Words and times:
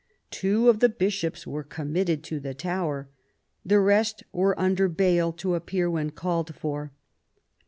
Two 0.31 0.67
of 0.67 0.79
the 0.79 0.89
Bishops 0.89 1.45
were 1.45 1.61
committed 1.61 2.23
to 2.23 2.39
the 2.39 2.55
Tower; 2.55 3.07
the 3.63 3.79
rest 3.79 4.23
were 4.31 4.59
under 4.59 4.89
bail 4.89 5.31
to 5.33 5.53
appear 5.53 5.91
when 5.91 6.09
called 6.09 6.55
for. 6.55 6.91